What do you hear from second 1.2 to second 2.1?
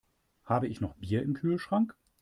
im Kühlschrank?